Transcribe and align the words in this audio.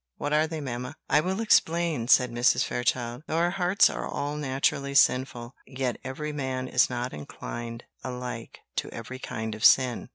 What 0.17 0.33
are 0.33 0.47
they, 0.47 0.61
mamma?" 0.61 0.95
"I 1.11 1.19
will 1.21 1.39
explain," 1.39 2.07
said 2.07 2.31
Mrs. 2.31 2.63
Fairchild. 2.63 3.21
"Though 3.27 3.37
our 3.37 3.51
hearts 3.51 3.87
are 3.87 4.07
all 4.07 4.35
naturally 4.35 4.95
sinful, 4.95 5.53
yet 5.67 5.97
every 6.03 6.31
man 6.33 6.67
is 6.67 6.89
not 6.89 7.13
inclined 7.13 7.83
alike 8.03 8.61
to 8.77 8.89
every 8.89 9.19
kind 9.19 9.53
of 9.53 9.63
sin. 9.63 10.09